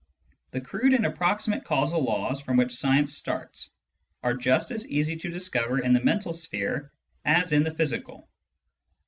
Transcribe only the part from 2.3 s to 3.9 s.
from which science starts